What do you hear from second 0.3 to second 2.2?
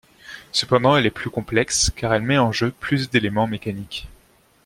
Cependant, elle est plus complexe, car